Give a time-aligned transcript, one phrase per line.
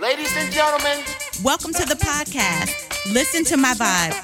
[0.00, 1.04] Ladies and gentlemen,
[1.44, 2.72] Welcome to the podcast.
[3.12, 4.14] Listen to my vibe.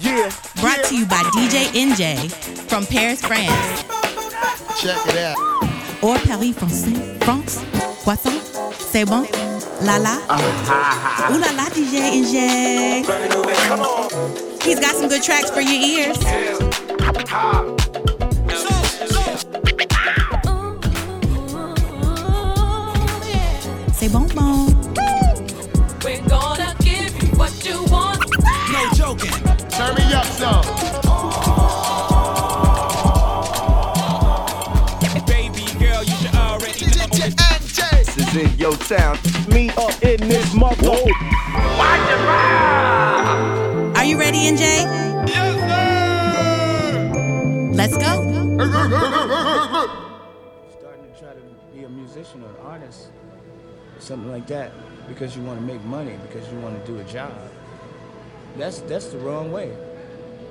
[0.00, 0.30] yeah.
[0.62, 0.82] Brought yeah.
[0.84, 2.32] to you by DJ Enjay
[2.70, 3.84] from Paris, France.
[4.80, 5.36] Check it out.
[6.02, 7.22] Or Paris, Français.
[7.22, 7.60] France.
[8.02, 8.40] Croissant.
[8.78, 9.26] C'est bon.
[9.82, 10.16] La la.
[11.30, 13.04] Ooh la la, DJ Enjay.
[14.62, 16.16] He's got some good tracks for your ears.
[24.02, 24.51] C'est bon bon.
[38.42, 39.18] In your town.
[39.52, 40.90] Me up in this mother.
[43.94, 44.82] Are you ready, Enjay?
[45.28, 45.54] Yes,
[46.90, 47.12] sir.
[47.72, 48.02] Let's go.
[50.76, 51.40] starting to try to
[51.72, 53.10] be a musician or an artist,
[54.00, 54.72] something like that,
[55.06, 57.32] because you want to make money, because you want to do a job.
[58.56, 59.72] That's that's the wrong way.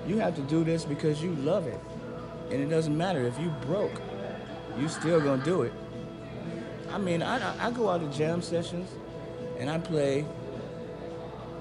[0.08, 1.82] You have to do this because you love it,
[2.52, 4.02] and it doesn't matter if you broke,
[4.80, 5.74] you still gonna do it.
[6.94, 8.90] I mean, I I- go out to jam sessions,
[9.60, 10.26] and I play,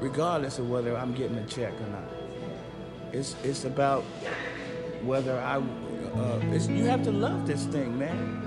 [0.00, 2.08] regardless of whether I'm getting a check or not.
[3.12, 4.04] It's it's about
[5.04, 8.42] whether I, uh, you have to love this thing, man.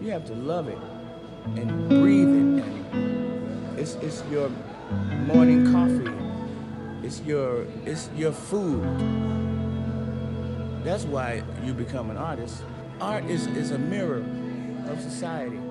[0.00, 0.78] You have to love it
[1.56, 2.64] and breathe it.
[2.64, 4.50] And it's it's your
[5.26, 6.10] morning coffee.
[7.06, 8.82] It's your it's your food.
[10.84, 12.62] That's why you become an artist.
[13.00, 14.22] Art is, is a mirror
[14.90, 15.69] of society.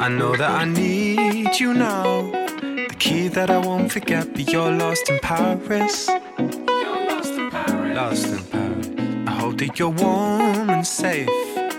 [0.00, 2.30] I know that I need you now.
[2.30, 6.08] The key that I won't forget, but you're lost in Paris.
[6.38, 7.96] You're lost in Paris.
[7.96, 9.28] Lost in Paris.
[9.28, 11.28] I hope that you're warm and safe.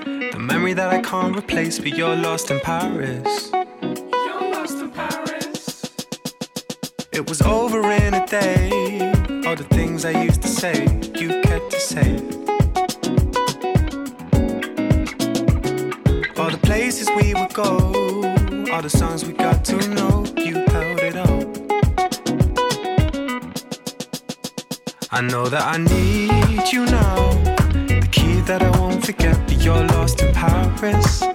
[0.06, 3.50] The memory that I can't replace, but you're lost in Paris.
[3.52, 5.82] You're lost in Paris.
[7.12, 8.70] It was over in a day.
[9.48, 10.84] All the things I used to say,
[11.16, 12.18] you kept to say.
[16.38, 17.91] All the places we would go,
[18.82, 21.48] all the songs we got to know, you held it up.
[25.12, 27.32] I know that I need you now.
[27.86, 31.31] The key that I won't forget, but you're lost in Paris.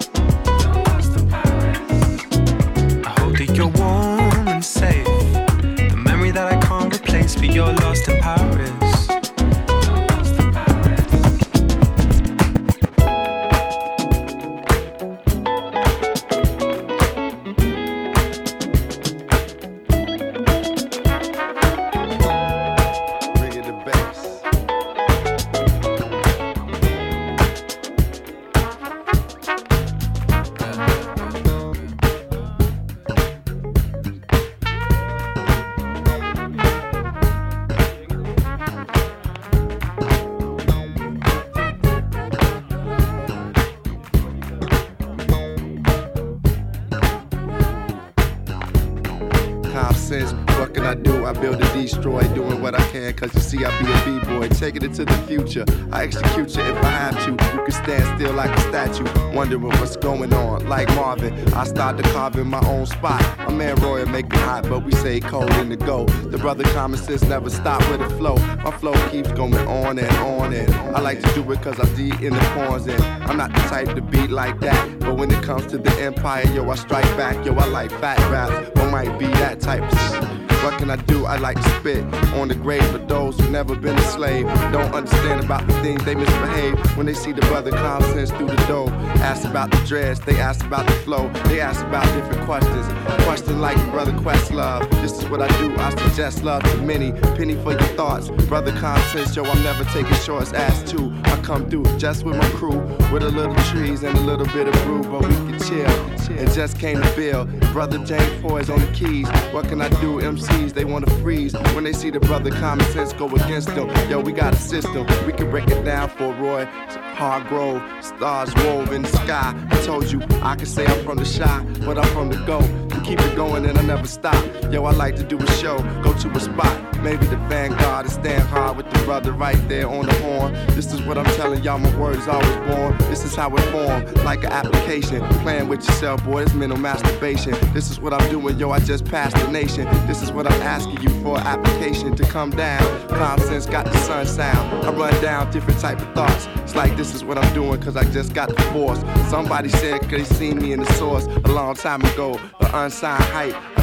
[55.97, 57.31] I execute you if I have to.
[57.31, 60.69] You can stand still like a statue, wondering what's going on.
[60.69, 63.19] Like Marvin, I start to carve in my own spot.
[63.39, 66.05] My man Roy make it hot, but we say cold in the go.
[66.05, 68.35] The brother common sense never stop with the flow.
[68.63, 71.91] My flow keeps going on and on and I like to do it cause I'm
[71.95, 74.99] deep in the corners and I'm not the type to beat like that.
[74.99, 77.43] But when it comes to the empire, yo, I strike back.
[77.43, 81.25] Yo, I like fat raps, or might be that type of What can I do?
[81.25, 82.03] I like to spit
[82.35, 84.45] on the grave of those who never been a slave.
[84.71, 88.47] Don't understand about the things they misbehave when they see the brother common sense through
[88.47, 88.89] the door.
[89.21, 92.85] Ask about the dress, they ask about the flow, they ask about different questions.
[93.23, 94.89] Question like brother Questlove.
[95.01, 95.75] This is what I do.
[95.77, 97.11] I suggest love to many.
[97.37, 98.75] Penny for your thoughts, brother
[99.11, 99.35] sense.
[99.35, 100.53] Yo, I'm never taking shorts.
[100.53, 101.13] Ask two.
[101.25, 102.79] I come through just with my crew,
[103.11, 106.37] with a little trees and a little bit of brew, but we can chill.
[106.37, 107.45] And just came to Bill,
[107.77, 109.29] brother James Poyser on the keys.
[109.53, 110.19] What can I do?
[110.19, 113.87] MCs they wanna freeze when they see the brother common sense go against them.
[114.09, 115.05] Yo, we got a system.
[115.27, 117.83] We can break it down for Roy Hargrove.
[118.03, 119.53] Stars wove in the sky.
[119.69, 122.86] I told you I can say I'm from the Chi, but I'm from the go.
[123.07, 124.35] Keep it going and I never stop.
[124.69, 127.01] Yo, I like to do a show, go to a spot.
[127.01, 130.51] Maybe the vanguard and stand hard with the brother right there on the horn.
[130.75, 132.97] This is what I'm telling y'all, my word is always born.
[133.09, 135.21] This is how it formed, like an application.
[135.41, 137.53] Playing with yourself, boy, it's mental masturbation.
[137.73, 139.85] This is what I'm doing, yo, I just passed the nation.
[140.05, 143.07] This is what I'm asking you for application to come down.
[143.07, 144.85] Common sense got the sun sound.
[144.85, 146.49] I run down different type of thoughts.
[146.57, 148.99] It's like this is what I'm doing, cause I just got the force.
[149.29, 152.37] Somebody said, cause they seen me in the source a long time ago.
[152.59, 153.77] The unsigned hype.
[153.77, 153.81] I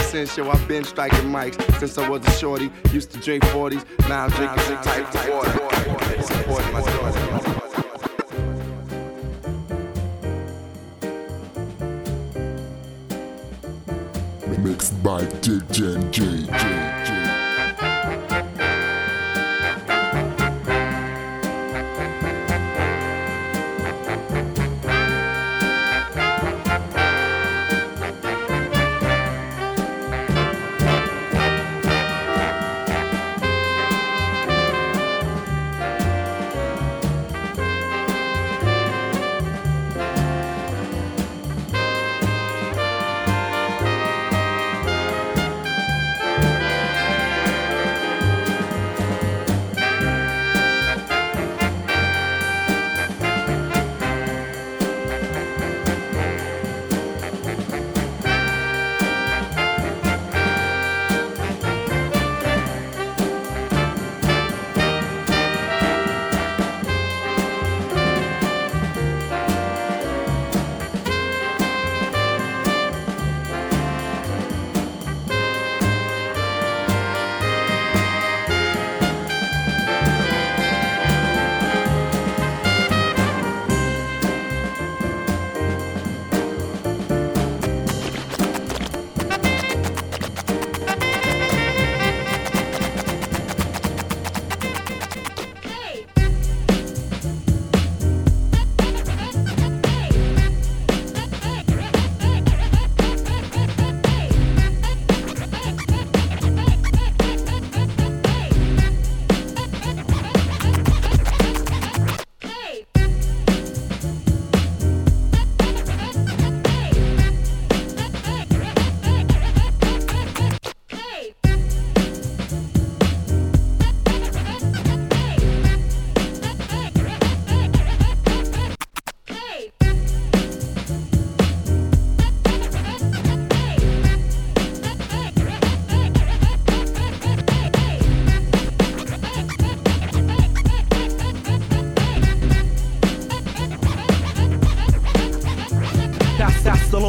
[0.00, 2.70] said, yo, I've been striking mics since I was a shorty.
[2.92, 5.50] Used to drink 40s, now I'm drinking some type of water.
[6.22, 6.80] Supporting my.
[14.58, 16.97] Mixed by DJ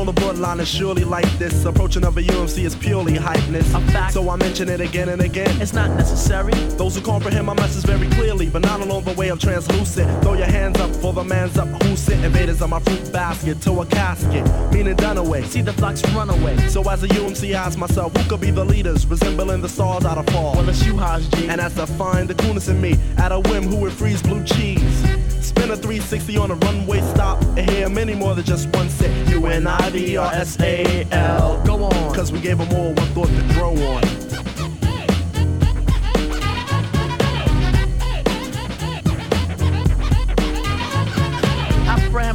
[0.05, 0.11] J.
[0.13, 1.65] borderline is surely like this.
[1.65, 3.73] Approaching of a UMC is purely hypeness.
[3.75, 4.13] A fact.
[4.13, 5.49] So I mention it again and again.
[5.61, 6.53] It's not necessary.
[6.77, 10.23] Those who comprehend my message very clearly, but not along the way of translucent.
[10.23, 13.61] Throw your hands up for the man's up who sit invaders on my fruit basket
[13.61, 15.43] to a casket, meaning done away.
[15.43, 16.57] See the flocks run away.
[16.69, 20.05] So as a UMC, I ask myself, who could be the leaders, resembling the stars
[20.05, 20.53] out of fall?
[20.55, 21.47] Well, it's you, Hass G.
[21.47, 24.43] And as I find the coolness in me, at a whim, who would freeze blue
[24.43, 25.03] cheese?
[25.41, 29.28] Spin a 360 on a runway stop and hear many more than just one set.
[29.39, 31.61] U N I V R S A L.
[31.65, 32.13] Go on.
[32.13, 34.03] Cause we gave them all one thought to grow on.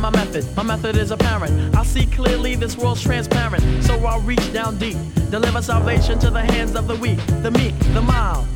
[0.01, 0.45] My method.
[0.55, 1.75] My method is apparent.
[1.75, 3.83] I see clearly this world's transparent.
[3.85, 4.99] So I'll reach down deep.
[5.31, 8.47] Deliver salvation to the hands of the weak, the meek, the mild.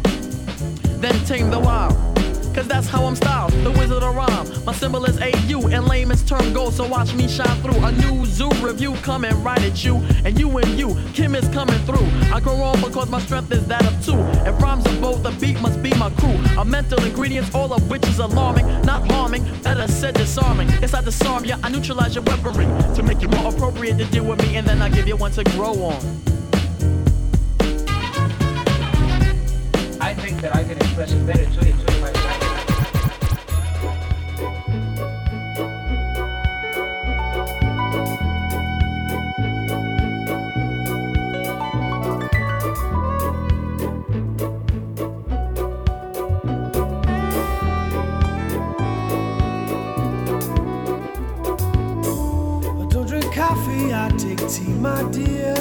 [1.00, 2.17] Then tame the wild
[2.58, 3.52] cause that's how I'm styled.
[3.52, 7.28] The wizard of rhyme, my symbol is AU, and layman's term gold, so watch me
[7.28, 7.84] shine through.
[7.84, 11.78] A new zoo review coming right at you, and you and you, Kim is coming
[11.86, 12.06] through.
[12.34, 14.18] I grow on because my strength is that of two.
[14.48, 16.34] If rhymes are both, the beat must be my crew.
[16.58, 20.68] A mental ingredients, all of which is alarming, not harming, better said disarming.
[20.82, 24.24] It's I disarm you, I neutralize your weaponry to make you more appropriate to deal
[24.24, 26.02] with me, and then I give you one to grow on.
[30.00, 32.17] I think that I can express it better to you, to you
[54.48, 55.54] tea, my dear.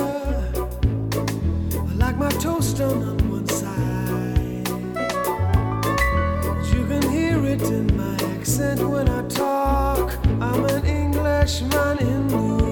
[1.74, 4.68] I like my toast done on one side.
[6.74, 10.18] You can hear it in my accent when I talk.
[10.40, 12.67] I'm an Englishman in New York.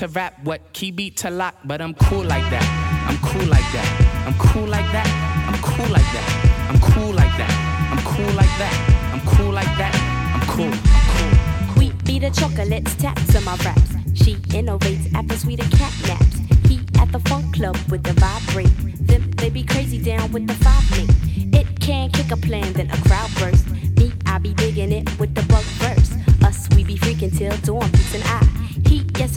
[0.00, 2.64] To rap, what key beat to lock, but I'm cool like that.
[3.06, 4.24] I'm cool like that.
[4.26, 5.06] I'm cool like that.
[5.46, 6.28] I'm cool like that.
[6.70, 7.52] I'm cool like that.
[7.92, 8.74] I'm cool like that.
[9.12, 9.94] I'm cool like that.
[10.32, 10.72] I'm cool.
[11.76, 13.92] We be the chocolates, taps on my raps.
[14.14, 16.38] She innovates after sweeter cat naps.
[16.66, 18.72] He at the funk club with the vibrate.
[19.06, 21.10] Them they be crazy down with the five link.
[21.52, 23.68] It can kick a plan, then a crowd burst.
[23.98, 26.14] Me, I be digging it with the bug verse.
[26.42, 28.49] Us, we be freaking till dawn, peace and I.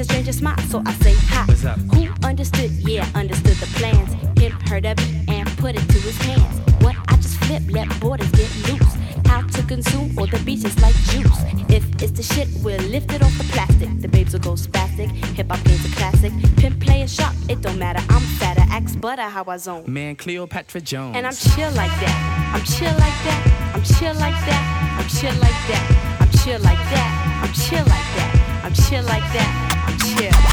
[0.04, 1.46] A stranger smile, so I say hi.
[1.46, 1.80] What's up?
[1.96, 2.72] Who understood?
[2.72, 4.12] Yeah, understood the plans.
[4.38, 6.60] Him heard of it and put it to his hands.
[6.84, 8.94] What I just flip, let borders get loose.
[9.26, 11.39] How to consume all the beaches like juice.
[11.70, 14.02] If it's the shit, we'll lift it off the plastic.
[14.02, 15.10] The babes will go spastic.
[15.38, 16.34] Hip hop game's a classic.
[16.58, 18.04] Pimp player sharp, it don't matter.
[18.10, 19.86] I'm fatter, axe butter, how I zone.
[19.88, 21.16] Man, Cleopatra Jones.
[21.16, 22.52] And I'm chill like that.
[22.54, 23.72] I'm chill like that.
[23.74, 24.98] I'm chill like that.
[25.00, 26.18] I'm chill like that.
[26.20, 27.39] I'm chill like that.
[27.42, 28.63] I'm chill like that.
[28.66, 29.73] I'm chill like that.
[30.02, 30.53] I'm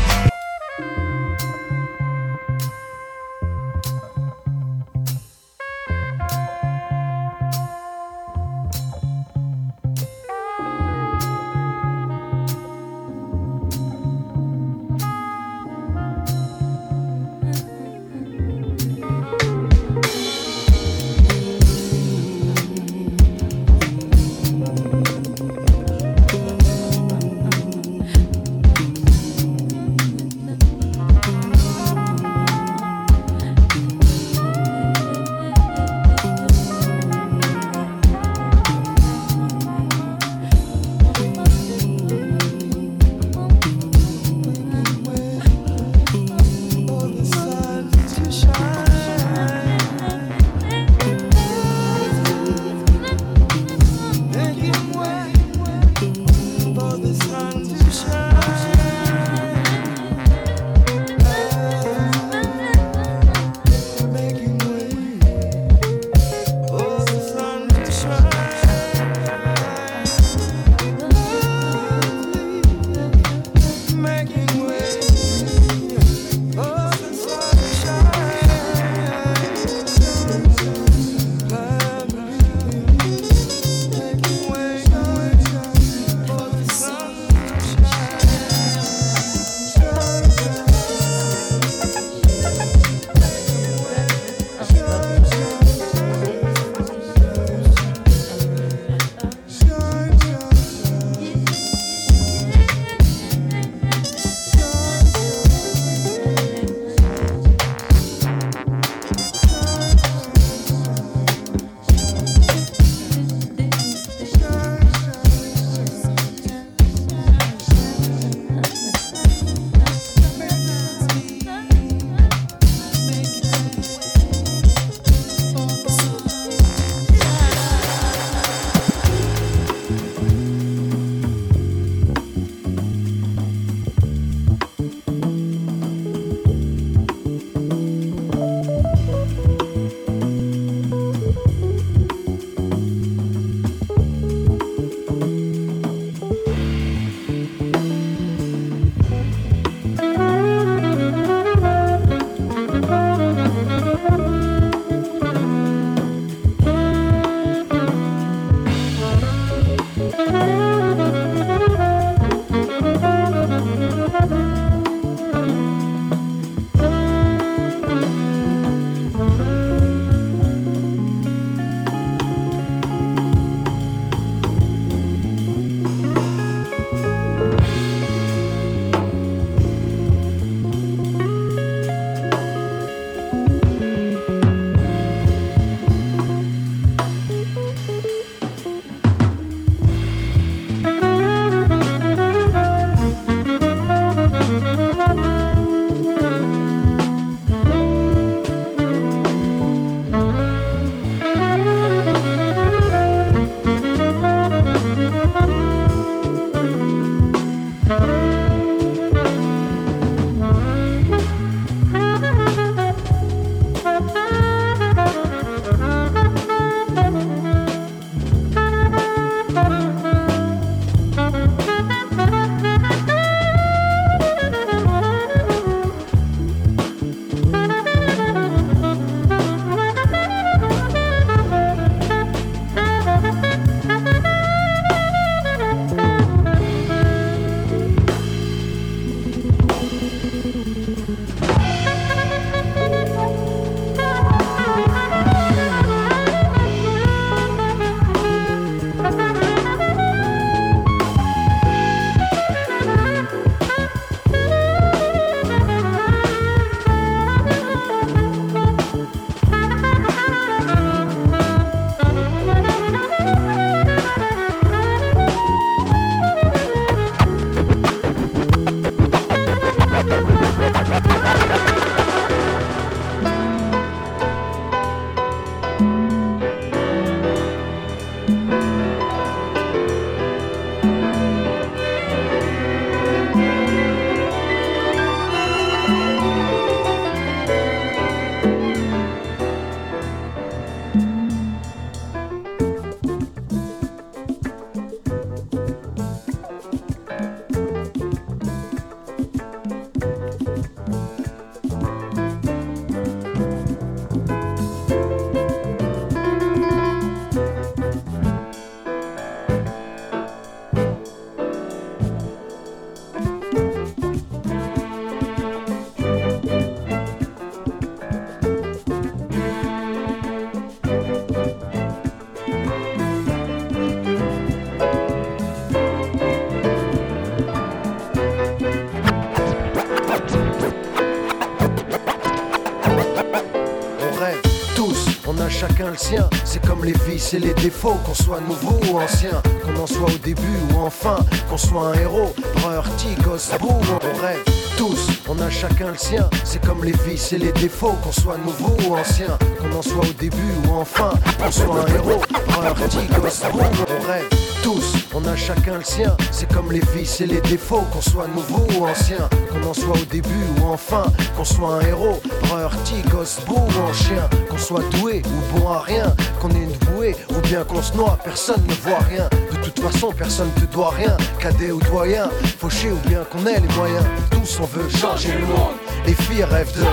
[336.45, 340.09] C'est comme les vices et les défauts, qu'on soit nouveau ou ancien, qu'on en soit
[340.09, 344.43] au début ou enfin, qu'on soit un héros, brun, tigos, boum, on rêve
[344.79, 346.29] tous, on a chacun le sien.
[346.45, 350.07] C'est comme les vices et les défauts, qu'on soit nouveau ou ancien, qu'on en soit
[350.09, 355.25] au début ou enfin, qu'on soit un héros, brun, tigos, boum, on rêve tous, on
[355.27, 356.17] a chacun le sien.
[356.31, 359.97] C'est comme les vices et les défauts, qu'on soit nouveau ou ancien, qu'on en soit
[359.97, 361.05] au début ou enfin,
[361.37, 365.81] qu'on soit un héros, brun, tigos, boum, en chien, qu'on soit doué ou bon à
[365.81, 369.29] rien, qu'on ait une bouée ou bien qu'on se noie, personne ne voit rien.
[369.51, 373.61] De toute façon, personne te doit rien, cadet ou doyen, fauché ou bien qu'on ait
[373.61, 374.05] les moyens.
[374.31, 375.75] Tous on veut changer le monde.
[376.07, 376.85] Les filles rêvent de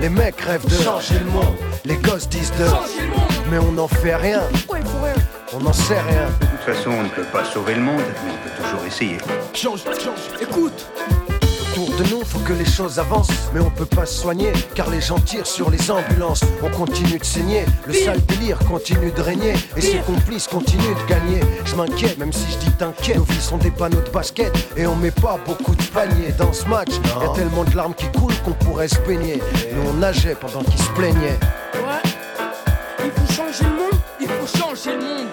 [0.00, 1.56] les mecs rêvent de changer le monde.
[1.84, 2.64] Les gosses disent de
[3.50, 4.40] mais on n'en fait rien.
[5.52, 6.28] On n'en sait rien.
[6.40, 9.18] De toute façon, on ne peut pas sauver le monde, mais on peut toujours essayer.
[9.52, 10.86] Change, change, écoute
[11.72, 14.90] Autour de nous, faut que les choses avancent, mais on peut pas se soigner, car
[14.90, 16.44] les gens tirent sur les ambulances.
[16.62, 21.08] On continue de saigner, le sale délire continue de régner, et ses complices continuent de
[21.08, 21.40] gagner.
[21.64, 24.86] Je m'inquiète, même si je dis t'inquiète, nos vies sont des panneaux de basket, et
[24.86, 26.90] on met pas beaucoup de paniers dans ce match.
[26.90, 29.40] Y a tellement de larmes qui coulent qu'on pourrait se baigner.
[29.74, 31.38] Nous on nageait pendant qu'ils se plaignaient.
[34.46, 35.28] Changer le monde.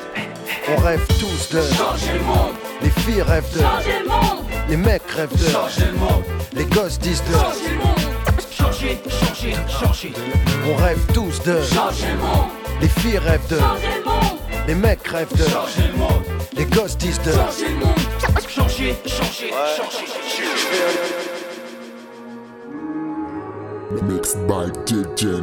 [0.70, 2.56] On rêve tous de Changer le monde.
[2.82, 4.46] Les filles rêvent de Changer le monde.
[4.70, 6.24] Les mecs rêvent de Changer le monde.
[6.54, 8.00] Les gosses disent de Changer le monde.
[8.52, 10.14] Changer, changer, changer.
[10.70, 12.50] On rêve tous de Changer le monde.
[12.82, 14.40] Les filles rêvent de Changer le monde.
[14.68, 16.24] Les mecs rêvent de Changer le monde.
[16.56, 18.00] Les gosses disent de Changer le monde.
[18.48, 20.08] Changer, changer, changer.
[24.04, 25.42] Mixed by DJ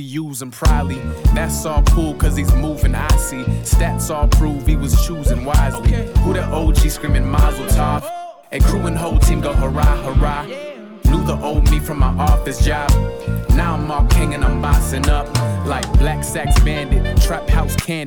[0.00, 0.98] he use them proudly.
[1.34, 3.44] That's all cool cause he's moving icy.
[3.62, 5.92] Stats all prove he was choosing wisely.
[6.22, 8.08] Who the OG screaming Mazel Tov?
[8.50, 10.44] And crew and whole team go hurrah, hurrah.
[11.04, 12.90] Knew the old me from my office job.
[13.50, 15.26] Now I'm all king and I'm bossing up.
[15.66, 16.89] Like Black Sax Trap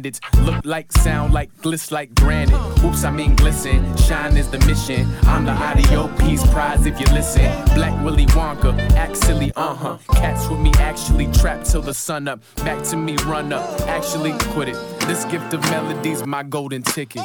[0.03, 0.19] Candids.
[0.41, 2.59] Look like, sound like, gliss like granite.
[2.83, 3.95] Oops, I mean glisten.
[3.95, 5.07] Shine is the mission.
[5.23, 7.49] I'm the audio piece prize if you listen.
[7.73, 9.97] Black Willy Wonka, act silly, uh huh.
[10.15, 12.41] Cats with me actually trapped till the sun up.
[12.57, 13.63] Back to me, run up.
[13.87, 14.99] Actually, quit it.
[15.07, 17.23] This gift of melodies, my golden ticket.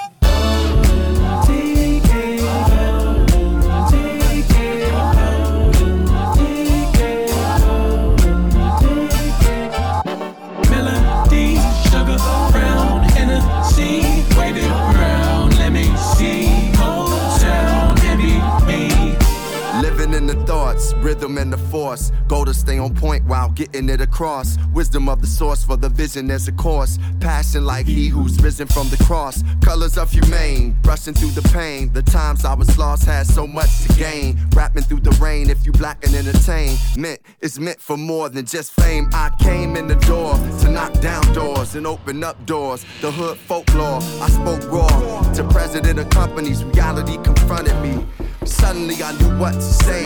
[21.38, 22.12] In the force.
[22.26, 24.58] Go to stay on point while getting it across.
[24.74, 26.98] Wisdom of the source for the vision as a course.
[27.20, 29.42] Passion like he who's risen from the cross.
[29.62, 31.92] Colors of humane, brushing through the pain.
[31.92, 34.38] The times I was lost had so much to gain.
[34.54, 36.76] Rapping through the rain if you black and entertain.
[36.96, 39.08] Meant it's meant for more than just fame.
[39.12, 42.84] I came in the door to knock down doors and open up doors.
[43.00, 44.88] The hood folklore, I spoke raw
[45.34, 46.64] to president of companies.
[46.64, 48.04] Reality confronted me.
[48.44, 50.04] Suddenly I knew what to say.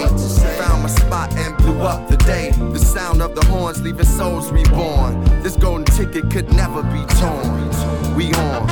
[0.58, 2.50] Found my spot and blew up the day.
[2.50, 5.24] The sound of the horns leaving souls reborn.
[5.42, 8.16] This golden ticket could never be torn.
[8.16, 8.71] We on.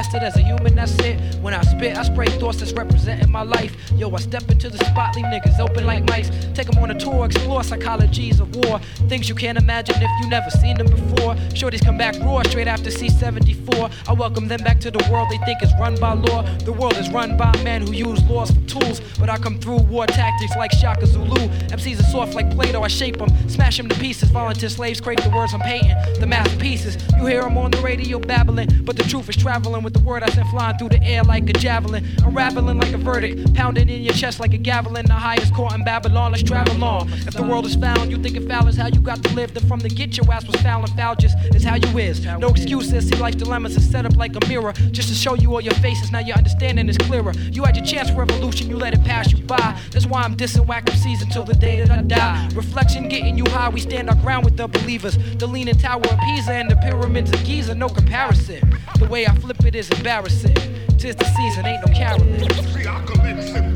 [0.00, 1.20] As a human, that's it.
[1.36, 3.76] When I spit, I spray thoughts that's representing my life.
[3.96, 6.30] Yo, I step into the spot, leave niggas open like mice.
[6.54, 8.80] Take them on a tour, explore psychologies of war.
[9.10, 11.34] Things you can't imagine if you never seen them before.
[11.50, 13.90] Shorties come back raw straight after C74.
[14.08, 16.42] I welcome them back to the world they think is run by law.
[16.58, 19.00] The world is run by men who use laws for tools.
[19.18, 21.48] But I come through war tactics like Shaka Zulu.
[21.74, 24.30] MCs are soft like Play Doh, I shape them, smash them to pieces.
[24.30, 26.96] Volunteer slaves crave the words I'm painting, the masterpieces.
[27.16, 30.22] You hear them on the radio babbling, but the truth is traveling with the word
[30.22, 32.06] I sent flying through the air like a javelin.
[32.24, 35.06] Unraveling like a verdict, pounding in your chest like a javelin.
[35.06, 37.12] The highest court in Babylon, let's travel on.
[37.26, 39.54] If the world is found, you thinking foul is how you got to live.
[39.54, 42.24] Then from the get your ass was foul and foul just is how you is.
[42.24, 44.72] No excuses, see life's dilemmas is set up like a mirror.
[44.90, 47.32] Just to show you all your faces, now your understanding is clearer.
[47.50, 49.78] You had your chance for revolution, you let it pass you by.
[49.90, 52.48] That's why I'm dissing whack MCs until the day that I die.
[52.54, 55.16] Reflection getting you high, we stand our ground with the believers.
[55.38, 58.60] The leaning tower of Pisa and the pyramids of Giza, no comparison.
[58.98, 60.56] The way I flip it is embarrassing.
[60.98, 63.69] Tis the season, ain't no caroling.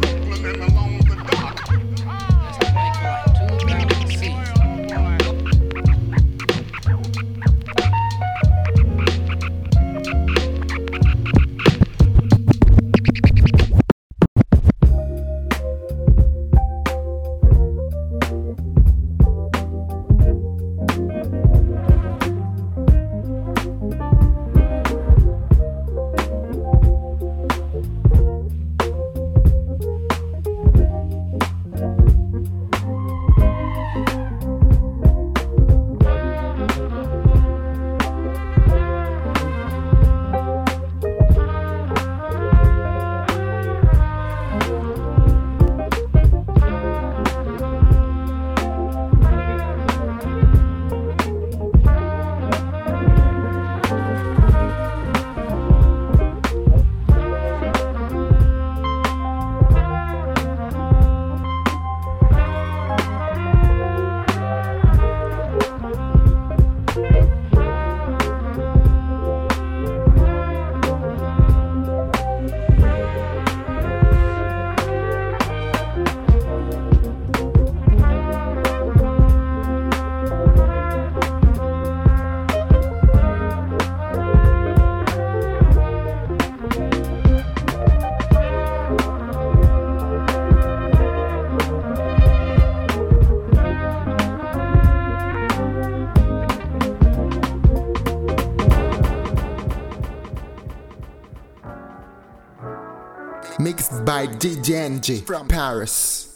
[104.27, 106.31] By from Paris.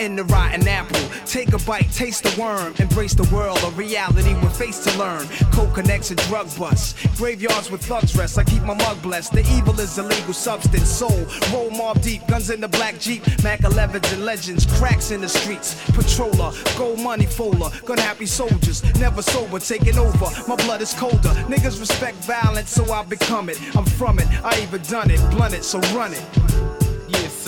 [0.00, 1.07] in the rotten apple.
[1.28, 5.28] Take a bite, taste the worm, embrace the world of reality with face to learn.
[5.52, 6.94] Coke connects and drug busts.
[7.18, 8.38] Graveyards with thugs rest.
[8.38, 9.32] I keep my mug blessed.
[9.32, 10.88] The evil is illegal substance.
[10.88, 12.26] Soul, roll mob deep.
[12.28, 13.22] Guns in the black Jeep.
[13.42, 14.64] Mac 11s and legends.
[14.78, 15.74] Cracks in the streets.
[15.90, 17.68] Patroller, gold money folder.
[17.84, 18.82] Gun happy soldiers.
[18.98, 20.28] Never sober, taking over.
[20.48, 21.34] My blood is colder.
[21.52, 23.60] Niggas respect violence, so I become it.
[23.76, 24.26] I'm from it.
[24.42, 25.20] I even done it.
[25.32, 26.67] Blunt it, so run it.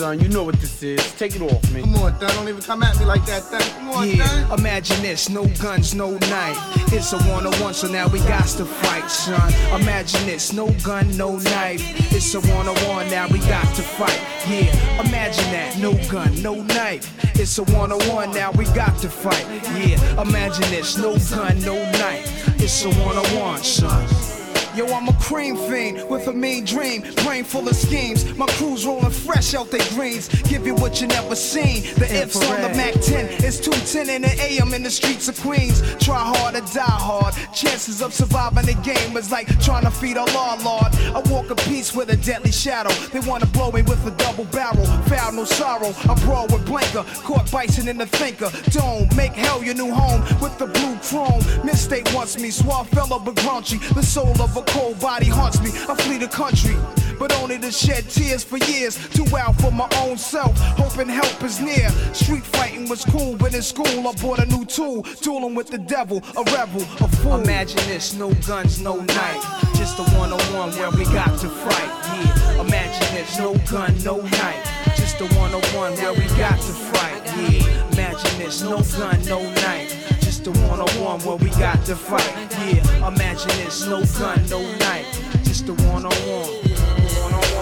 [0.01, 1.11] Yeah, son, you know what this is.
[1.13, 1.81] Take it off me.
[1.81, 2.29] Come on, Thun.
[2.35, 3.61] Don't even come at me like that, Thun.
[3.61, 4.59] Come on, Yeah, Thun.
[4.59, 6.57] imagine this, no guns, no knife.
[6.93, 9.53] It's a one on one, so now we got to fight, son.
[9.79, 11.81] Imagine this, no gun, no knife.
[12.11, 14.19] It's a one on one, now we got to fight.
[14.49, 14.73] Yeah,
[15.05, 17.05] imagine that, no gun, no knife.
[17.39, 19.45] It's a one on one, now we got to fight.
[19.77, 22.59] Yeah, imagine this, no gun, no knife.
[22.59, 24.40] It's a one on one, son.
[24.73, 28.23] Yo, I'm a cream fiend with a mean dream, brain full of schemes.
[28.37, 31.83] My crew's rolling fresh out their greens, give you what you never seen.
[31.95, 35.37] The ifs on the Mac 10, it's 210 in the AM in the streets of
[35.41, 35.81] Queens.
[35.97, 37.33] Try hard or die hard.
[37.53, 40.95] Chances of surviving the game is like trying to feed a law lord.
[41.13, 42.91] I walk a piece with a deadly shadow.
[43.11, 44.85] They wanna blow me with a double barrel.
[45.09, 45.93] Foul, no sorrow.
[46.09, 48.49] I brawl with blanker, caught bison in the thinker.
[48.69, 51.43] Dome, make hell your new home with the blue chrome.
[51.65, 53.77] Mistake wants me, suave fella but graunchy.
[53.93, 55.69] The soul of a cold body haunts me.
[55.89, 56.75] I flee the country.
[57.21, 58.97] But only to shed tears for years.
[59.09, 60.57] Too wild for my own self.
[60.57, 61.89] Hoping help is near.
[62.13, 65.03] Street fighting was cool, but in school I bought a new tool.
[65.21, 67.35] Dueling with the devil, a rebel, a fool.
[67.35, 69.43] Imagine this, no guns, no knife.
[69.75, 71.91] Just a one on one where we got to fight.
[72.17, 74.95] Yeah, imagine this, no gun, no knife.
[74.95, 77.21] Just a one on one, now we got to fight.
[77.37, 80.00] Yeah, imagine this, no gun, no knife.
[80.43, 82.33] A one on one where we got to fight.
[82.65, 85.05] Yeah, imagine this, no gun, no knife.
[85.43, 86.49] Just the one on one.
[87.13, 87.61] One on one.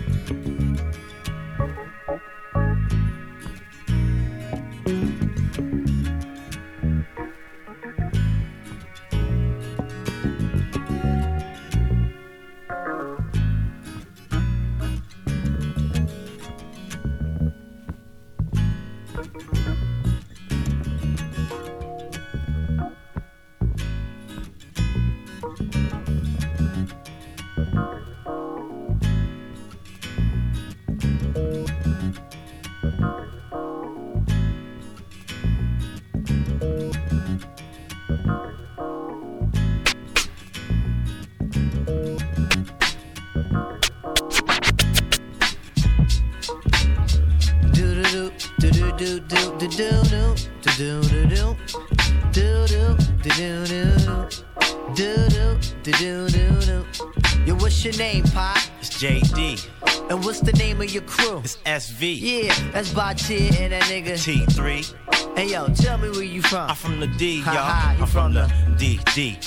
[60.93, 61.39] your crew?
[61.39, 62.19] It's SV.
[62.19, 65.37] Yeah, that's Baatin and that nigga T3.
[65.37, 66.69] Hey yo, tell me where you from.
[66.69, 67.45] I'm from the D, y'all.
[67.45, 69.37] Ha ha, you I'm from the D, D,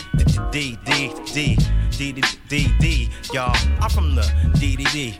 [0.50, 1.58] D, D, D,
[1.96, 3.56] D, D, D, D, y'all.
[3.80, 4.22] I'm from the
[4.58, 5.14] D, D, D,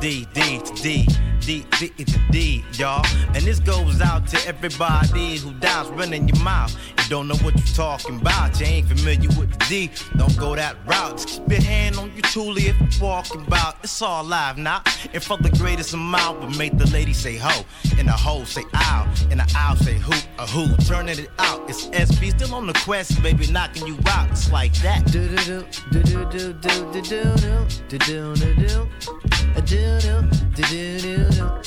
[0.00, 1.06] D, D, D,
[1.40, 3.06] D, D, D, D, y'all.
[3.34, 6.76] And this goes out to everybody who dies running your mouth.
[6.98, 8.58] You don't know what you're talking about.
[8.60, 9.90] You ain't familiar with the D.
[10.16, 11.24] Don't go that route.
[11.26, 13.76] Keep your hand on your toolie if you're walking about.
[13.82, 14.82] It's all live now.
[15.14, 17.64] And for the greatest amount, but make the lady say ho.
[17.96, 19.10] And the ho say ow.
[19.30, 20.76] And the ow say who, a who.
[20.84, 21.68] Turning it out.
[21.70, 24.30] It's SV still on the quest, baby, knocking you out.
[24.30, 25.06] It's like that.
[25.10, 26.07] Do do do do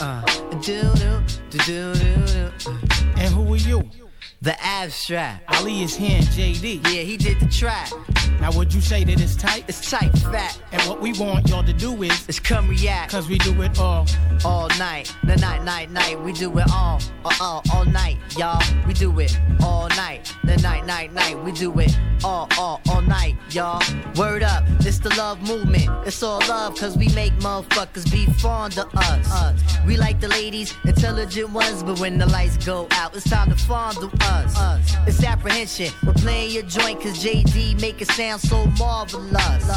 [0.02, 0.22] uh
[3.18, 4.11] And who are you?
[4.44, 5.44] The abstract.
[5.56, 6.84] Ali is here in JD.
[6.86, 7.92] Yeah, he did the track.
[8.40, 9.66] Now would you say that it's tight?
[9.68, 10.60] It's tight, fat.
[10.72, 13.78] And what we want y'all to do is It's come react Cause we do it
[13.78, 14.08] all
[14.44, 15.16] all night.
[15.24, 16.20] The night, night, night.
[16.20, 18.64] We do it all, all, all, all night, y'all.
[18.88, 20.36] We do it all night.
[20.44, 21.38] The night, night, night.
[21.44, 23.84] We do it all, all, all night, y'all.
[24.16, 25.90] Word up, it's the love movement.
[26.08, 29.32] It's all love, cause we make motherfuckers be fond of us.
[29.32, 29.62] us.
[29.86, 33.56] We like the ladies, intelligent ones, but when the lights go out, it's time to
[33.56, 34.31] fondle us.
[34.32, 34.96] Us.
[35.08, 35.90] It's apprehension.
[36.06, 39.68] We're playing your joint, cause JD make it sound so marvelous.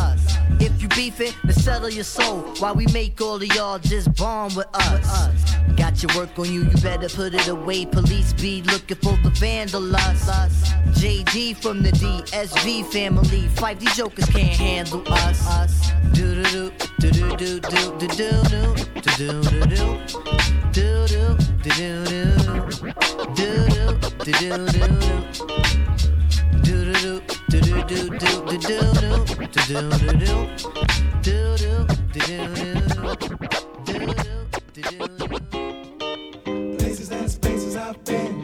[0.61, 2.41] If you beef it, then settle your soul.
[2.59, 5.55] While we make all of y'all just bond with us.
[5.77, 7.87] Got your work on you, you better put it away.
[7.87, 10.25] Police be looking for the vandalous.
[11.01, 13.49] JD from the DSV family.
[13.57, 15.47] Five, these jokers can't handle us.
[15.49, 15.91] us.
[16.13, 18.43] Do do do do do do do do do
[19.03, 19.97] do do do do
[20.73, 22.35] do do do do
[23.35, 23.74] do do
[36.79, 38.44] Places and spaces I've been.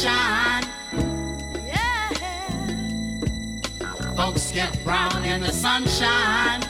[0.00, 0.62] Sunshine.
[4.16, 6.69] Folks get brown in the sunshine.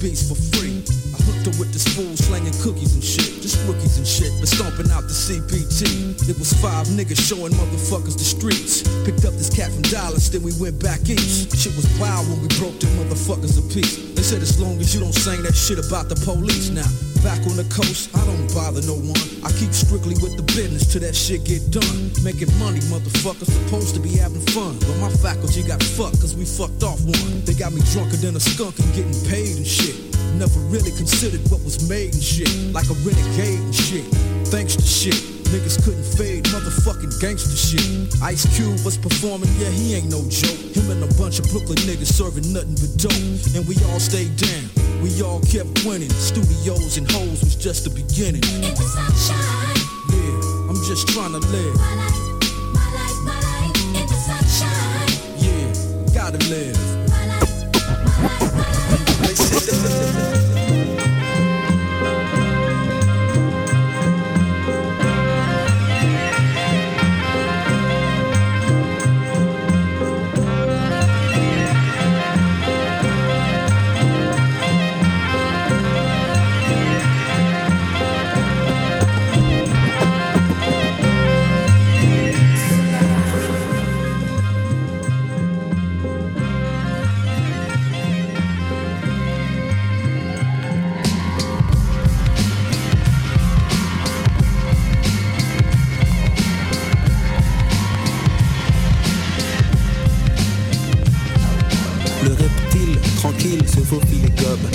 [0.00, 0.80] Beats for free.
[1.12, 3.40] I hooked her with this fool slanging cookies and shit.
[3.44, 6.16] Just rookies and shit, but stomping out the CPT.
[6.28, 8.16] It was five niggas showing motherfuckers
[10.00, 11.52] Dallas, then we went back east.
[11.52, 14.00] Shit was wild when we broke them motherfuckers a piece.
[14.16, 16.88] They said as long as you don't sing that shit about the police now.
[17.20, 19.20] Back on the coast, I don't bother no one.
[19.44, 22.08] I keep strictly with the business till that shit get done.
[22.24, 24.80] Making money, motherfuckers supposed to be having fun.
[24.80, 27.44] But my faculty got fucked cause we fucked off one.
[27.44, 30.00] They got me drunker than a skunk and getting paid and shit.
[30.40, 32.48] Never really considered what was made and shit.
[32.72, 34.08] Like a renegade and shit.
[34.48, 35.39] Thanks to shit.
[35.50, 37.82] Niggas couldn't fade motherfucking gangster shit.
[38.22, 40.58] Ice Cube was performing, yeah, he ain't no joke.
[40.76, 43.56] Him and a bunch of Brooklyn niggas serving nothing but dope.
[43.58, 44.70] And we all stayed down.
[45.02, 46.10] We all kept winning.
[46.10, 48.44] Studios and hoes was just the beginning.
[48.62, 49.74] In the sunshine.
[50.14, 51.74] Yeah, I'm just trying to live.
[51.74, 52.14] My life,
[52.70, 55.10] my life my life in the sunshine.
[55.42, 56.90] Yeah, gotta live.
[59.70, 60.49] Le
[104.40, 104.70] gobe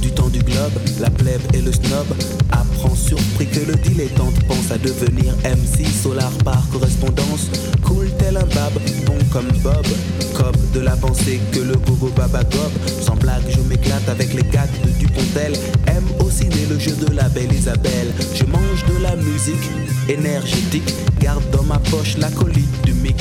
[0.00, 2.06] du temps du globe, la plèbe et le snob.
[2.50, 7.50] Apprend surpris que le dilettante pense à devenir MC Solar par correspondance.
[7.82, 8.72] Cool tel un bab,
[9.06, 9.86] bon comme Bob.
[10.34, 12.72] Cob de la pensée que le gogo baba gobe.
[13.00, 15.52] Sans blague je m'éclate avec les gags de Dupontel.
[15.86, 18.12] Aime au ciné le jeu de la belle Isabelle.
[18.34, 19.70] Je mange de la musique
[20.08, 23.16] énergétique Garde dans ma poche la colite du mic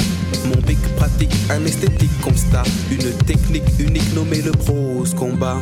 [0.46, 5.58] mon bic pratique un esthétique constat Une technique unique nommée le prose combat.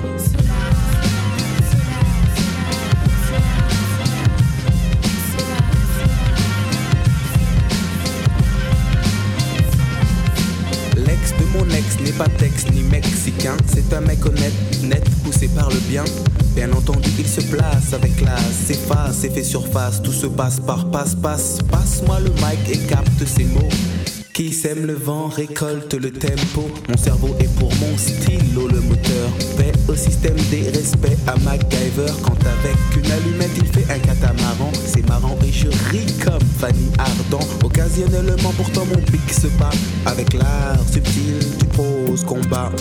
[10.96, 13.58] L'ex de mon ex n'est pas texte ni mexicain.
[13.66, 16.04] C'est un mec honnête, net, poussé par le bien
[16.58, 20.90] Bien entendu il se place avec classe S'efface et fait surface Tout se passe par
[20.90, 23.70] passe-passe Passe-moi le mic et capte ces mots
[24.34, 26.70] qui sème le vent récolte le tempo.
[26.88, 29.32] Mon cerveau est pour mon stylo le moteur.
[29.58, 32.14] Paix au système des respects à MacGyver.
[32.22, 34.72] Quand avec une allumette il fait un catamaran.
[34.86, 37.48] C'est marrant et je ris comme Fanny Ardant.
[37.64, 39.72] Occasionnellement pourtant mon pic se bat
[40.06, 42.72] avec l'art subtil du pause, combat.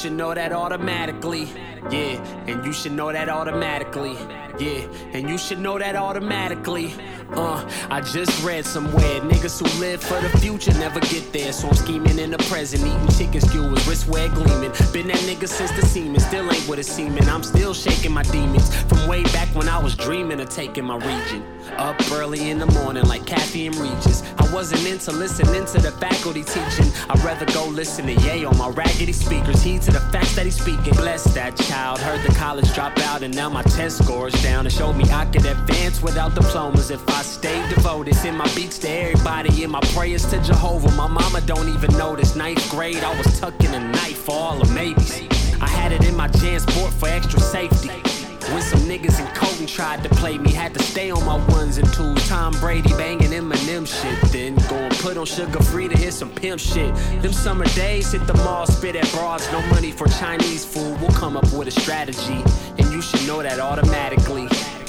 [0.00, 1.46] Should know that automatically.
[1.90, 4.16] Yeah, and you should know that automatically.
[4.58, 6.94] Yeah, and you should know that automatically.
[7.32, 11.52] Uh, I just read somewhere niggas who live for the future never get there.
[11.52, 14.72] So I'm scheming in the present, eating chicken skewers, wrist wear gleaming.
[14.92, 17.28] Been that nigga since the semen, still ain't what it seeming.
[17.28, 20.96] I'm still shaking my demons from way back when I was dreaming of taking my
[20.96, 21.44] region.
[21.76, 24.22] Up early in the morning like Kathy and Regis.
[24.52, 26.92] Wasn't into listening to the faculty teaching.
[27.08, 29.62] I'd rather go listen to Ye on my raggedy speakers.
[29.62, 30.92] Heed to the facts that he's speaking.
[30.94, 32.00] Bless that child.
[32.00, 34.66] Heard the college drop out and now my test scores down.
[34.66, 38.14] It showed me I could advance without diplomas if I stayed devoted.
[38.16, 40.90] Send my beats to everybody and my prayers to Jehovah.
[40.92, 42.34] My mama don't even notice.
[42.34, 45.22] Ninth grade, I was tucking a knife for all the maybes.
[45.60, 48.09] I had it in my Jansport for extra safety.
[48.52, 51.78] When some niggas in Colton tried to play me, had to stay on my ones
[51.78, 52.26] and twos.
[52.28, 54.32] Tom Brady banging Eminem shit.
[54.32, 56.92] Then go and put on sugar free to hear some pimp shit.
[57.22, 61.00] Them summer days hit the mall, spit at bras, no money for Chinese food.
[61.00, 62.42] We'll come up with a strategy,
[62.76, 64.48] and you should know that automatically.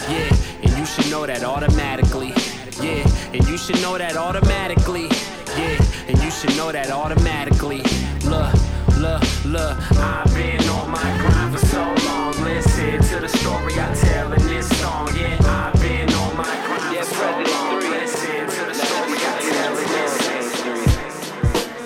[0.10, 2.34] Yeah, and you should know that automatically.
[2.82, 5.08] Yeah, and you should know that automatically.
[5.56, 7.84] Yeah, and you should know that automatically.
[8.26, 8.56] Look,
[9.02, 12.34] look, look, I've been on my grind for so long.
[12.44, 15.10] Listen to the story I tell in this song.
[15.16, 17.80] Yeah, I've been on my grind for so long.
[17.80, 20.22] Listen to the story I tell in this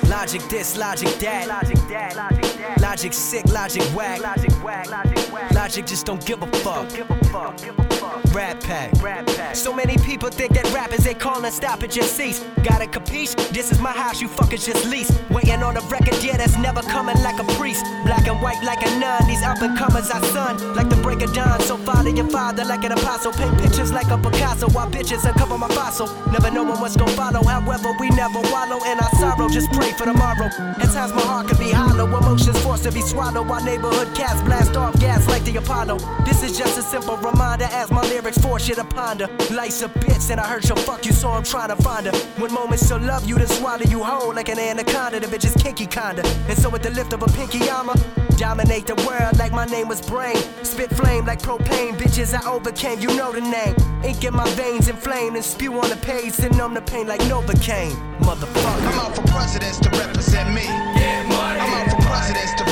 [0.09, 1.47] Logic this, logic that.
[1.47, 2.81] Logic that, logic that.
[2.81, 4.21] Logic sick, logic whack.
[4.21, 5.24] Logic whack, logic whack.
[5.53, 6.91] Logic just don't give a fuck.
[6.97, 7.95] A a.
[8.33, 9.55] Rat pack.
[9.55, 12.43] So many people think that rappers they call and stop and just cease.
[12.63, 13.35] Gotta capiche?
[13.53, 15.11] This is my house, you fuckers just lease.
[15.29, 17.85] Waiting on a record, yeah, that's never coming like a priest.
[18.05, 19.25] Black and white like a nun.
[19.27, 21.59] These up and comers I son, like the break of dawn.
[21.61, 23.31] So follow your father like an apostle.
[23.31, 26.07] Paint pictures like a Picasso while bitches uncover my fossil.
[26.31, 27.43] Never knowing what's gonna follow.
[27.43, 29.49] However, we never wallow in our sorrow.
[29.49, 30.47] Just pray for tomorrow.
[30.79, 32.05] At times my heart can be hollow.
[32.05, 35.97] Emotions forced to be swallowed while neighborhood cats blast off gas like the Apollo.
[36.25, 39.27] This is just a simple reminder as my lyrics force you to ponder.
[39.51, 42.15] Life's a bitch and I hurt your fuck you, so I'm trying to find her.
[42.41, 45.19] When moments to love you, to swallow you whole like an anaconda.
[45.19, 46.23] The bitch is kinky kinda.
[46.47, 47.93] And so with the lift of a pinky, I'ma
[48.37, 50.35] dominate the world like my name was Brain.
[50.63, 53.75] Spit flame like propane, bitches I overcame, you know the name.
[54.03, 57.21] Ink in my veins inflamed and spew on the page and numb the pain like
[57.21, 57.95] Novocaine.
[58.19, 58.87] Motherfucker.
[58.87, 60.63] I'm out for presidents to represent me.
[60.63, 61.59] Get money.
[61.59, 62.64] I'm out for presidents to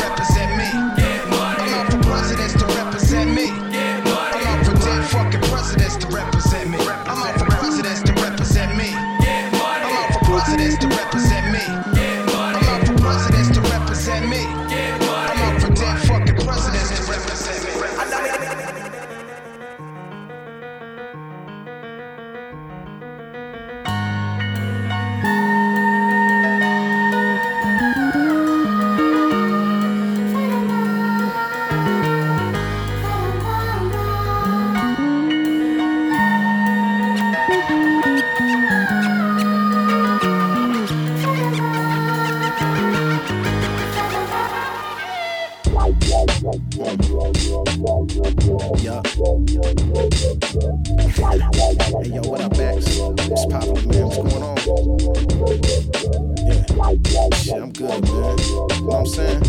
[57.87, 58.37] good, man.
[58.37, 59.39] You know what I'm saying?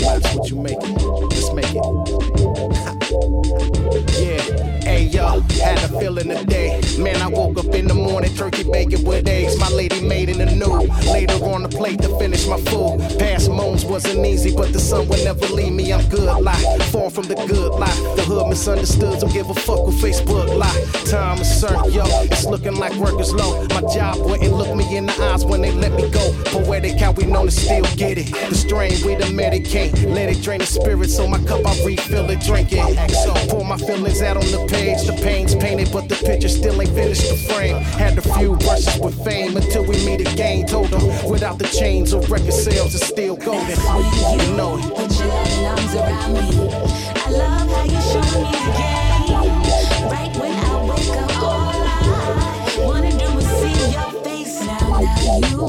[0.00, 0.94] Max, what you making?
[1.28, 1.74] Let's make it.
[4.20, 4.40] yeah.
[4.84, 6.80] Hey yo, had a feeling today.
[6.98, 8.30] Man, I woke up in the morning,
[8.74, 9.56] bacon with eggs.
[9.58, 10.74] My lady made it anew.
[11.12, 12.98] Later on the plate to finish my food.
[13.20, 15.92] Past moans wasn't easy, but the sun would never leave me.
[15.92, 16.78] I'm good, lie.
[16.90, 17.98] Far from the good lie.
[18.16, 20.80] The hood misunderstood, don't give a fuck with Facebook lie.
[21.08, 22.02] Time is certain, yo.
[22.34, 23.64] It's looking like work is low.
[23.68, 26.24] My job wouldn't look me in the eyes when they let me go.
[26.46, 28.26] Poetic, how we know to still get it.
[28.50, 29.92] The strain we the medicate.
[30.16, 32.84] Let it drain the spirit, so my cup I refill it, drink it.
[33.10, 35.06] XO, pour my feelings out on the page.
[35.06, 37.76] The pain's painted, but the picture still ain't finished the frame.
[38.02, 40.66] Had a few brushes with fame until we meet again.
[40.66, 43.70] Told them without the chains or record sales, it's still golden.
[43.70, 44.84] You know it.
[44.96, 46.40] Put your loving arms around me.
[47.16, 49.04] I love how you show me the game.
[50.10, 54.88] Right when I wake up, all I wanna do is see your face now.
[54.88, 55.60] Now you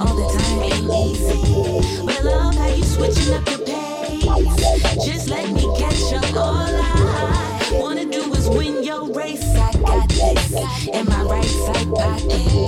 [0.00, 1.40] all the time ain't easy,
[2.04, 5.04] but I love how you switching up your pace.
[5.04, 5.53] Just let
[11.86, 12.63] right side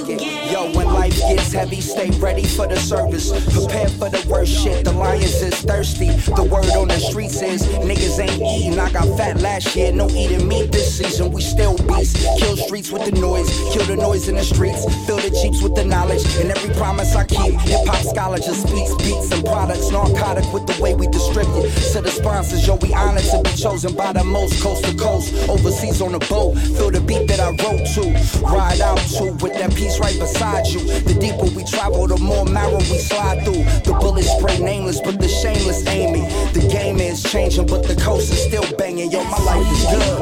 [0.00, 0.50] gain.
[0.50, 3.30] Yo, when life gets heavy, stay ready for the service.
[3.52, 4.84] Prepare for the worst shit.
[4.84, 6.10] The lions is thirsty.
[6.10, 8.78] The word on the streets is niggas ain't eating.
[8.78, 11.32] I got fat last year, no eating meat this season.
[11.32, 12.16] We still beast.
[12.38, 14.84] Kill streets with the noise, kill the noise in the streets.
[15.06, 17.54] Fill the jeeps with the knowledge, and every promise I keep.
[17.60, 19.90] Hip hop scholar just speaks beats and products.
[19.90, 21.68] Narcotic with the way we distribute.
[21.92, 25.34] To the sponsors, yo, we honored to be chosen by the most coast to coast.
[25.48, 28.04] Overseas on a boat, feel the beat that I wrote to.
[28.40, 30.80] Ride out to with that piece right beside you.
[30.80, 33.64] The deeper we travel, the more marrow we slide through.
[33.82, 36.28] The bullets spray nameless, but the shameless aiming.
[36.52, 39.10] The game is changing, but the coast is still banging.
[39.10, 40.20] Yo, my life is good.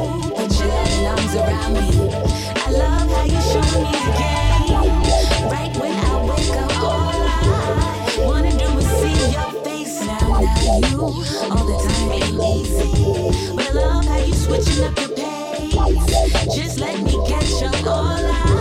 [2.63, 3.91] I love how you show me.
[5.53, 9.97] Right when I wake up, all I wanna do is see your face.
[10.01, 10.41] Now
[10.89, 11.01] you
[11.53, 12.89] all the time ain't easy,
[13.55, 16.55] but I love how you switching up your pace.
[16.55, 17.85] Just let me catch up.
[17.85, 18.60] All I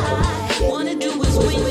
[1.43, 1.70] wanna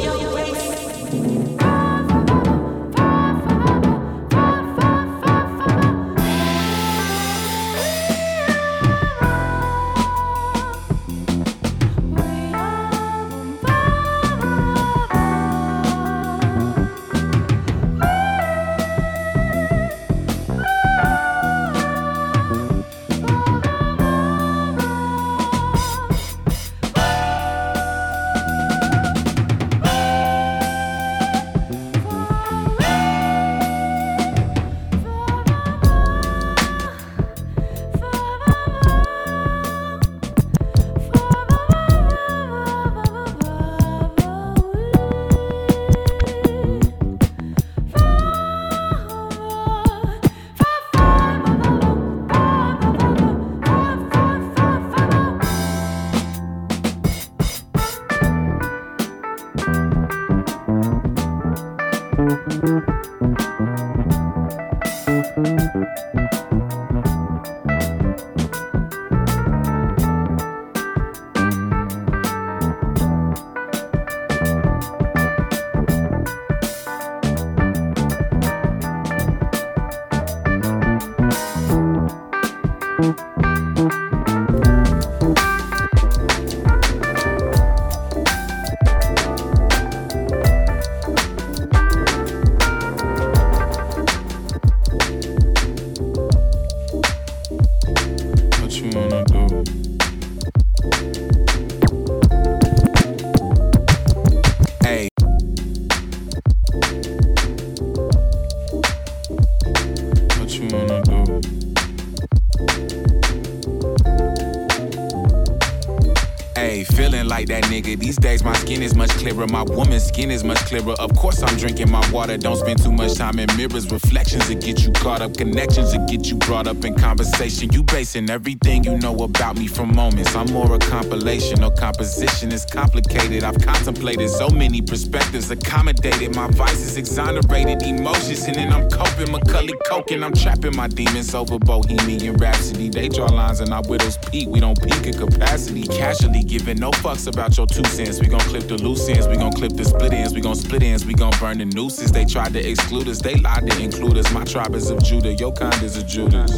[117.82, 118.00] nigga.
[118.00, 120.94] These days my skin is much clearer, my woman's skin is much clearer.
[121.00, 122.38] Of course I'm drinking my water.
[122.38, 123.92] Don't spend too much time in mirrors.
[123.92, 127.72] Reflections that get you caught up, connections that get you brought up in conversation.
[127.72, 130.36] You basing everything you know about me from moments.
[130.36, 132.52] I'm more a compilation or composition.
[132.52, 133.44] It's complicated.
[133.44, 139.32] I've contemplated so many perspectives, accommodated my vices, exonerated emotions, and then I'm coping.
[139.32, 142.90] Macaulay Culkin, I'm trapping my demons over Bohemian Rhapsody.
[142.90, 144.48] They draw lines and our widows peak.
[144.50, 145.84] We don't peak in capacity.
[145.84, 148.20] Casually giving no fucks about your two cents.
[148.20, 149.28] We gon' clip the loose ends.
[149.28, 150.34] We gon' clip the split ends.
[150.34, 151.06] We gon' split ends.
[151.06, 152.12] We gon' burn the nooses.
[152.12, 153.22] They tried to exclude us.
[153.22, 154.32] They lied to include us.
[154.34, 155.34] My tribe is of Judah.
[155.34, 156.52] Your kind is of Judas.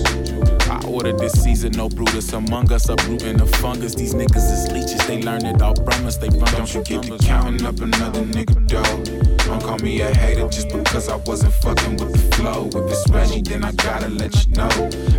[0.70, 3.96] I ordered this season, no Brutus among us, uprooting the fungus.
[3.96, 5.06] These niggas is leeches.
[5.08, 6.18] They learn it all from us.
[6.18, 9.22] They run Don't you get to counting up another nigga dough.
[9.46, 12.68] Don't call me a hater just because I wasn't fucking with the flow.
[12.68, 14.70] If it's Reggie, then I gotta let you know.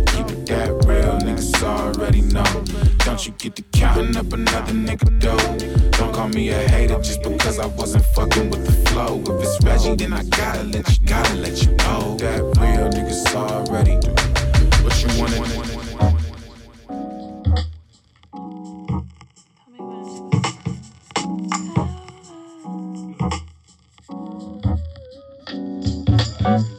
[0.07, 2.43] Keep it that real, niggas already know.
[3.05, 3.63] Don't you get to
[3.93, 5.89] counting up another nigga dough.
[5.91, 9.21] Don't call me a hater just because I wasn't fucking with the flow.
[9.21, 12.17] If it's Reggie, then I gotta let you, gotta let you know.
[12.17, 13.95] That real niggas already.
[14.83, 15.43] What you wanna
[26.45, 26.72] I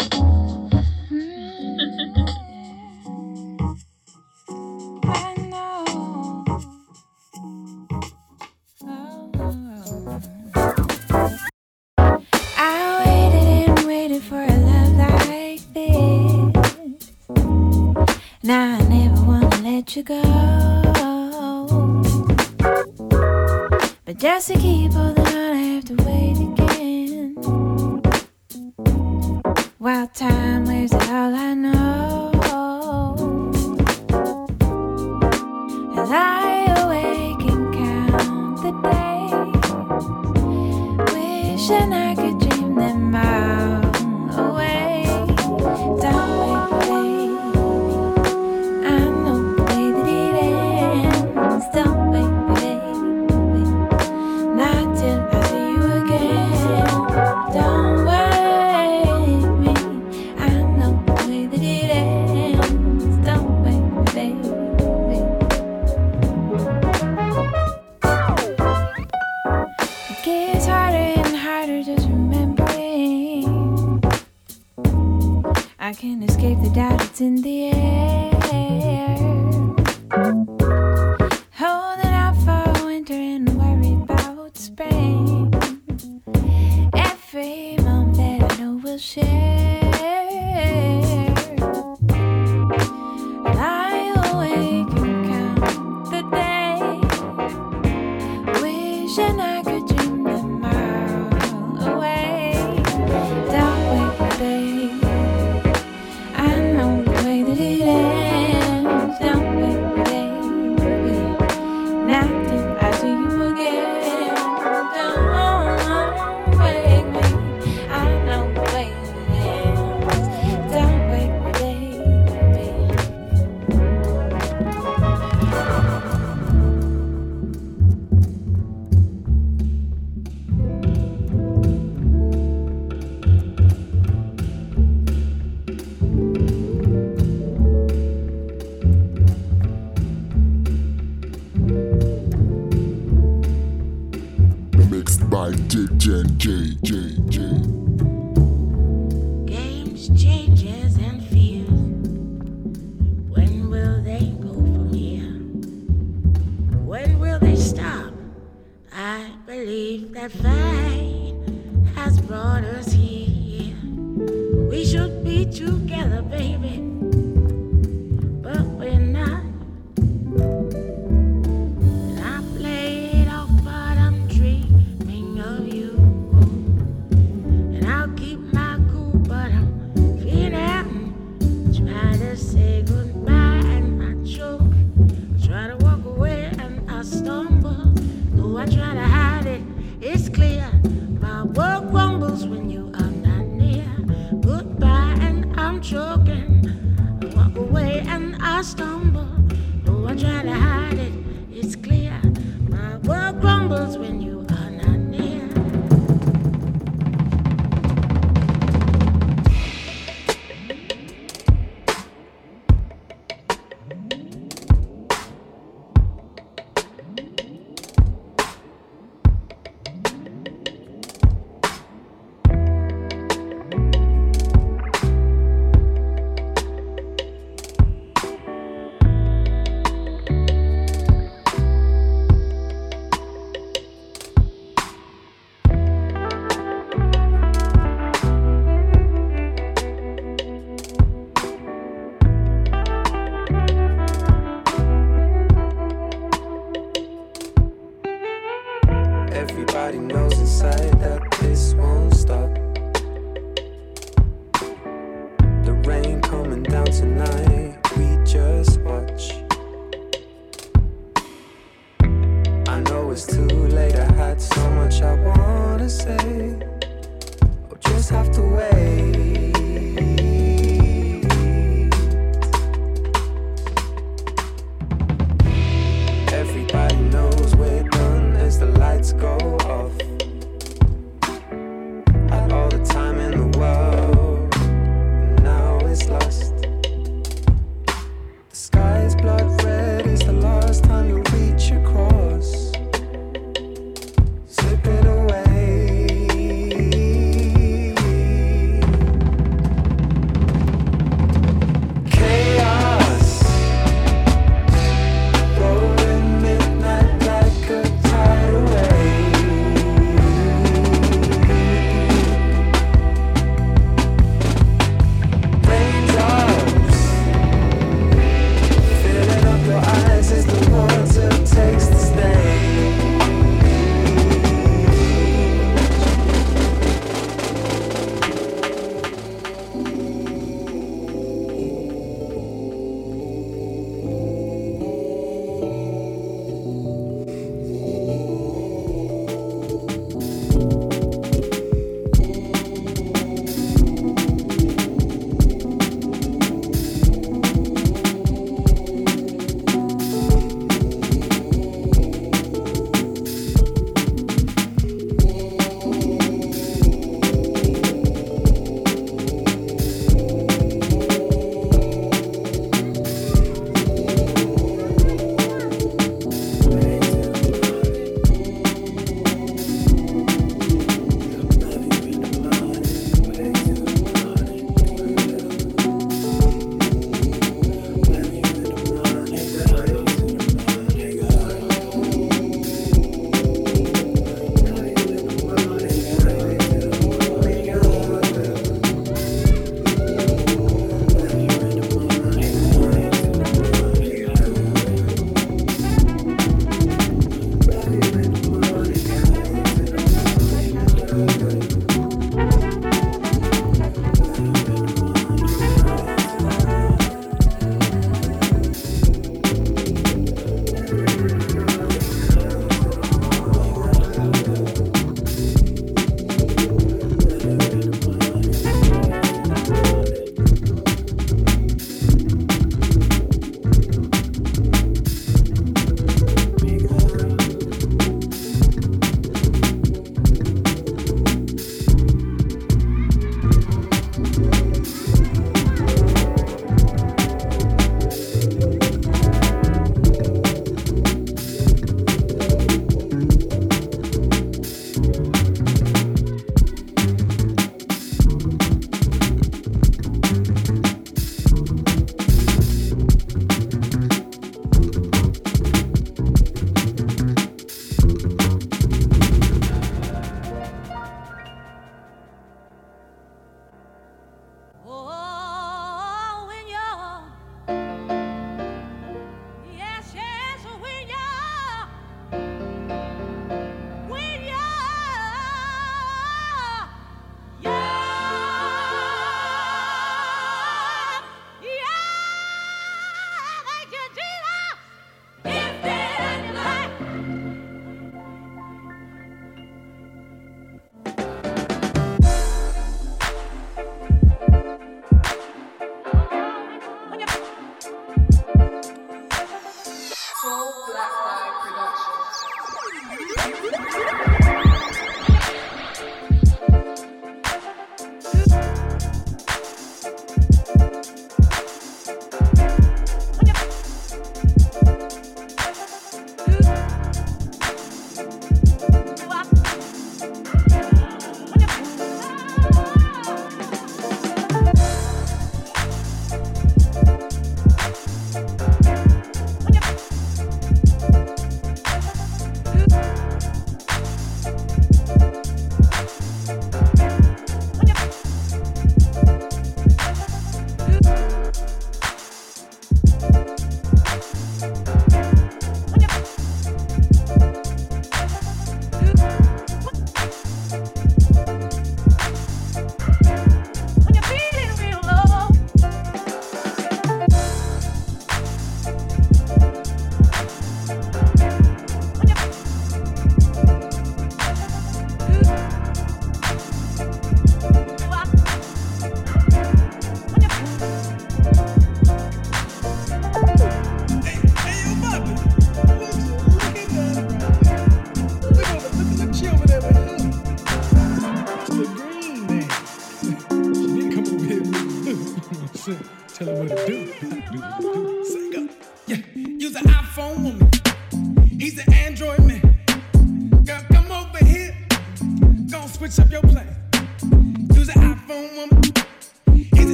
[24.34, 25.23] Just to keep holding on,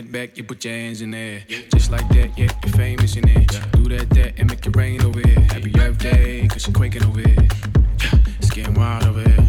[0.00, 1.42] that back, you put your hands in there.
[1.74, 3.48] Just like that, yeah, you're famous in it.
[3.72, 5.40] Do that, that, and make it rain over here.
[5.40, 7.48] Happy birthday, cause you're quaking over here.
[8.38, 9.46] It's getting wild over here.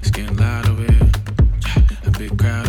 [0.00, 1.10] It's getting loud over here.
[2.06, 2.68] A big crowd